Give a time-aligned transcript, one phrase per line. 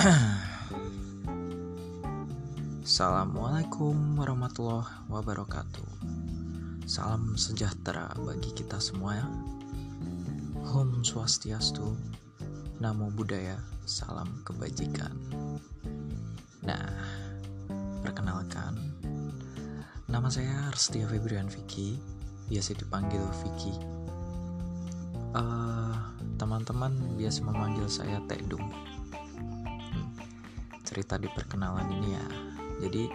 [2.80, 5.84] Assalamualaikum warahmatullahi wabarakatuh.
[6.88, 9.20] Salam sejahtera bagi kita semua.
[10.72, 12.00] Om Swastiastu,
[12.80, 15.12] Namo Buddhaya, salam kebajikan.
[16.64, 16.88] Nah,
[18.00, 18.80] perkenalkan,
[20.08, 22.00] nama saya Arstia Febrian Vicky,
[22.48, 23.76] biasa dipanggil Vicky.
[25.36, 25.92] Uh,
[26.40, 28.89] teman-teman biasa memanggil saya Tedung.
[30.90, 32.26] Cerita di perkenalan ini ya.
[32.82, 33.06] Jadi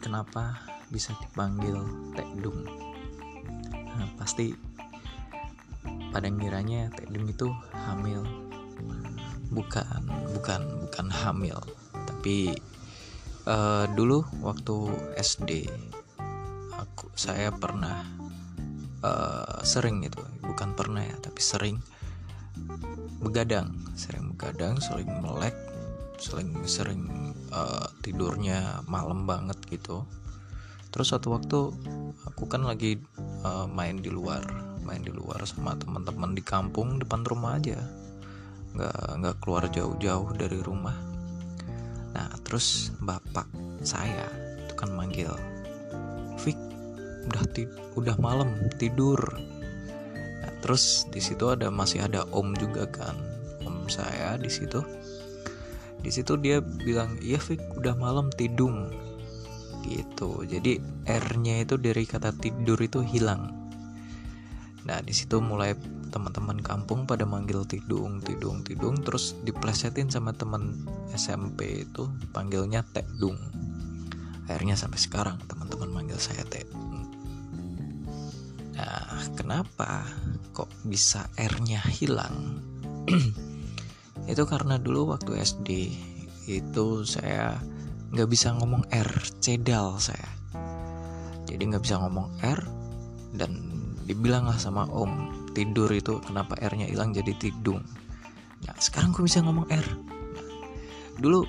[0.00, 0.56] kenapa
[0.88, 1.76] bisa dipanggil
[2.16, 2.64] Tedung?
[3.68, 4.56] Nah, pasti
[6.08, 8.24] pada ngiranya Tedung itu hamil.
[9.52, 10.00] Bukan,
[10.32, 11.56] bukan, bukan hamil,
[11.92, 12.52] tapi
[13.48, 14.76] uh, dulu waktu
[15.16, 15.72] SD
[16.76, 18.04] aku saya pernah
[19.02, 21.76] uh, sering gitu bukan pernah ya tapi sering
[23.24, 25.56] begadang sering begadang sering melek
[26.18, 27.02] sering sering
[27.54, 30.04] uh, tidurnya malam banget gitu.
[30.90, 31.58] Terus satu waktu
[32.26, 32.98] aku kan lagi
[33.46, 34.42] uh, main di luar
[34.82, 37.78] main di luar sama teman-teman di kampung depan rumah aja.
[38.74, 40.96] Nggak nggak keluar jauh-jauh dari rumah.
[42.12, 43.46] Nah terus bapak
[43.84, 44.26] saya
[44.64, 45.30] itu kan manggil
[46.38, 46.58] Fik
[47.30, 47.42] udah
[47.94, 49.20] udah malam tidur.
[50.58, 53.14] Terus di situ ada masih ada om juga kan.
[53.62, 54.82] Om saya di situ
[55.98, 58.90] di situ dia bilang iya Fik udah malam tidung.
[59.82, 60.44] Gitu.
[60.44, 63.50] Jadi R-nya itu dari kata tidur itu hilang.
[64.86, 65.74] Nah di situ mulai
[66.08, 73.36] teman-teman kampung pada manggil tidung tidung tidung terus diplesetin sama teman SMP itu panggilnya Tedung.
[74.48, 77.04] Akhirnya sampai sekarang teman-teman manggil saya Tedung.
[78.78, 80.06] Nah, kenapa
[80.54, 82.62] kok bisa R-nya hilang?
[84.28, 85.68] itu karena dulu waktu SD
[86.48, 87.56] itu saya
[88.12, 89.10] nggak bisa ngomong R,
[89.40, 90.28] cedal saya.
[91.48, 92.60] Jadi nggak bisa ngomong R
[93.36, 93.56] dan
[94.04, 97.84] dibilanglah sama Om tidur itu kenapa R-nya hilang jadi tidung.
[98.64, 99.88] Nah, sekarang gue bisa ngomong R.
[100.36, 100.44] Nah,
[101.20, 101.44] dulu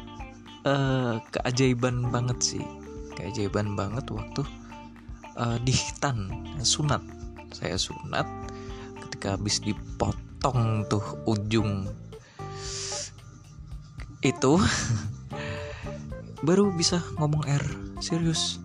[0.67, 2.65] uh, keajaiban banget sih,
[3.15, 4.43] keajaiban banget waktu
[5.39, 6.31] uh, dihitan
[6.63, 7.01] sunat
[7.49, 8.27] saya sunat
[9.07, 11.87] ketika habis dipotong tuh ujung
[14.23, 14.59] itu.
[16.47, 17.65] Baru bisa ngomong R
[17.99, 18.63] serius.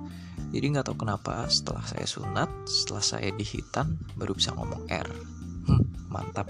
[0.54, 5.10] Jadi nggak tahu kenapa setelah saya sunat setelah saya dihitan baru bisa ngomong R.
[5.66, 6.46] Hmm, mantap.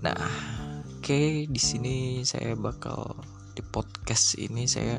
[0.00, 3.20] Nah oke okay, di sini saya bakal
[3.52, 4.96] di podcast ini saya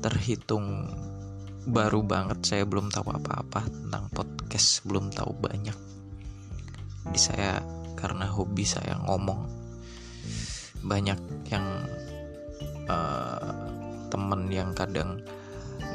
[0.00, 0.88] terhitung
[1.68, 2.40] baru banget.
[2.40, 5.76] Saya belum tahu apa-apa tentang podcast belum tahu banyak.
[7.04, 7.60] Jadi saya
[8.00, 9.63] karena hobi saya ngomong
[10.84, 11.18] banyak
[11.48, 11.66] yang
[12.86, 13.50] uh,
[14.12, 15.24] temen yang kadang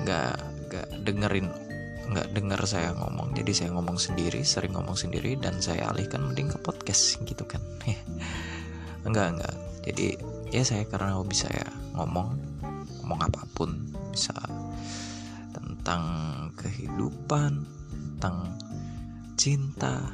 [0.04, 0.36] nggak
[0.70, 1.48] nggak dengerin
[2.10, 6.50] nggak denger saya ngomong jadi saya ngomong sendiri sering ngomong sendiri dan saya alihkan mending
[6.50, 7.62] ke podcast gitu kan
[9.08, 9.56] enggak enggak
[9.86, 10.18] jadi
[10.50, 12.34] ya saya karena hobi saya ngomong
[13.06, 13.78] ngomong apa pun
[14.10, 14.34] bisa
[15.54, 16.04] tentang
[16.60, 17.66] kehidupan,
[18.20, 18.54] tentang
[19.40, 20.06] cinta.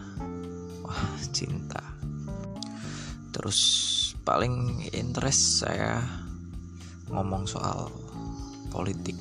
[0.86, 1.82] Wah, cinta.
[3.34, 3.60] Terus
[4.26, 6.02] paling interest saya
[7.14, 7.94] ngomong soal
[8.74, 9.16] politik.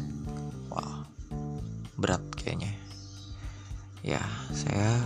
[0.72, 1.04] Wah,
[2.00, 2.72] berat kayaknya.
[4.00, 4.96] Ya, saya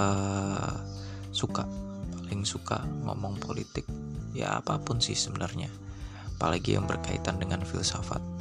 [0.00, 0.74] uh,
[1.30, 1.68] suka
[2.16, 3.84] paling suka ngomong politik.
[4.32, 5.68] Ya apa pun sih sebenarnya.
[6.40, 8.32] Apalagi yang berkaitan dengan filsafat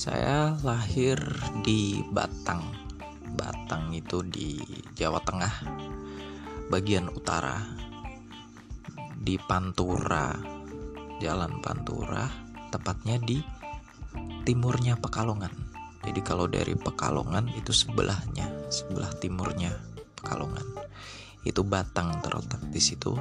[0.00, 1.20] saya lahir
[1.60, 2.64] di Batang.
[3.36, 4.56] Batang itu di
[4.96, 5.60] Jawa Tengah,
[6.72, 7.60] bagian utara.
[9.20, 10.32] Di Pantura,
[11.20, 12.24] Jalan Pantura,
[12.72, 13.36] tepatnya di
[14.48, 15.52] timurnya Pekalongan.
[16.00, 19.76] Jadi kalau dari Pekalongan itu sebelahnya, sebelah timurnya
[20.16, 20.64] Pekalongan.
[21.44, 23.12] Itu Batang terletak di situ.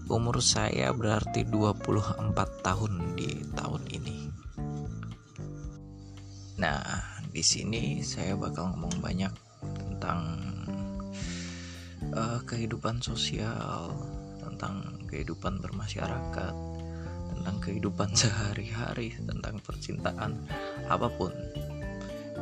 [0.06, 2.32] umur saya berarti 24
[2.62, 4.18] tahun di tahun ini
[6.56, 10.40] nah di sini saya bakal ngomong banyak tentang
[12.16, 13.92] uh, kehidupan sosial
[14.40, 16.56] tentang kehidupan bermasyarakat
[17.36, 20.48] tentang kehidupan sehari-hari tentang percintaan
[20.88, 21.36] apa pun.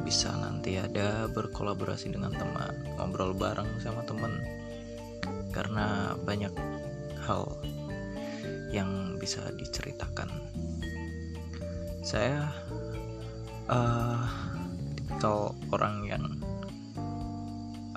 [0.05, 4.45] Bisa nanti ada berkolaborasi dengan teman ngobrol bareng sama teman.
[5.49, 6.53] Karena banyak
[7.25, 7.49] hal
[8.69, 10.29] yang bisa diceritakan.
[12.05, 12.45] Saya
[13.73, 14.52] uh,
[15.13, 16.25] tipikal orang yang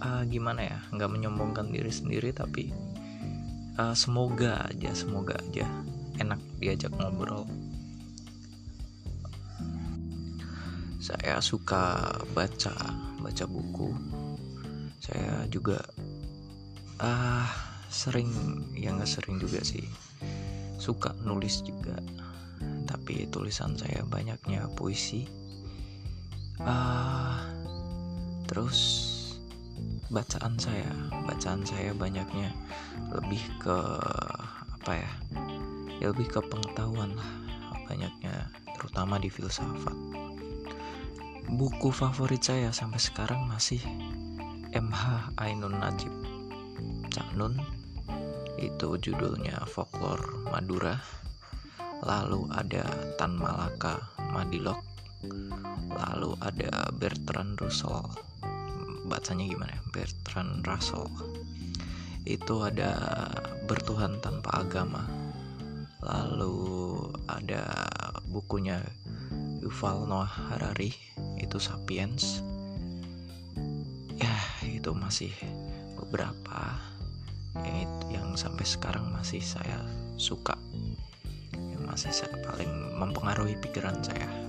[0.05, 2.69] uh, gimana ya nggak menyombongkan diri sendiri tapi
[3.81, 5.65] uh, semoga aja semoga aja
[6.21, 7.49] enak diajak ngobrol.
[11.01, 12.77] Saya suka baca
[13.25, 13.97] baca buku.
[15.01, 15.81] Saya juga
[17.01, 17.49] ah uh,
[17.89, 18.29] sering
[18.77, 19.89] ya nggak sering juga sih
[20.77, 21.97] suka nulis juga.
[22.85, 25.46] Tapi tulisan saya banyaknya puisi
[26.65, 27.37] uh,
[28.47, 29.03] terus
[30.09, 30.89] bacaan saya
[31.27, 32.55] bacaan saya banyaknya
[33.11, 33.79] lebih ke
[34.81, 35.11] apa ya
[35.99, 37.31] ya lebih ke pengetahuan lah
[37.91, 39.97] banyaknya terutama di filsafat.
[41.47, 43.81] Buku favorit saya sampai sekarang masih
[44.75, 46.11] MH Ainun Najib.
[47.09, 47.57] Cak Nun
[48.59, 50.99] itu judulnya Folklore Madura.
[52.05, 52.85] Lalu ada
[53.17, 54.96] Tan Malaka Madilok
[55.93, 58.05] lalu ada Bertrand Russell.
[59.07, 59.83] Bacanya gimana ya?
[59.95, 61.09] Bertrand Russell.
[62.27, 62.99] Itu ada
[63.65, 65.07] Bertuhan Tanpa Agama.
[66.03, 66.57] Lalu
[67.31, 67.65] ada
[68.29, 68.83] bukunya
[69.63, 70.95] Yuval Noah Harari
[71.41, 72.43] itu Sapiens.
[74.17, 75.33] Ya itu masih
[75.97, 76.79] beberapa
[77.65, 79.81] yang itu yang sampai sekarang masih saya
[80.21, 80.55] suka.
[81.57, 82.71] Yang masih saya paling
[83.01, 84.46] mempengaruhi pikiran saya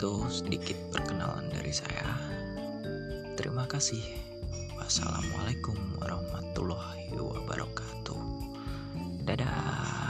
[0.00, 2.16] itu sedikit perkenalan dari saya.
[3.36, 4.00] Terima kasih.
[4.80, 8.16] Wassalamualaikum warahmatullahi wabarakatuh.
[9.28, 10.09] Dadah